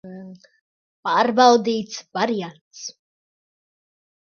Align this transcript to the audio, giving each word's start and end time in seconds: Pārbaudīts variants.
Pārbaudīts 1.07 2.01
variants. 2.19 2.83